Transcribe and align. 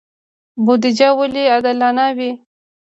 بودجه 0.65 1.09
ولې 1.19 1.43
عادلانه 1.53 2.05
وي؟ 2.17 2.31